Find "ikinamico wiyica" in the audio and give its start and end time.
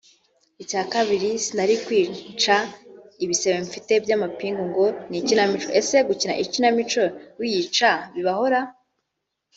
6.43-7.91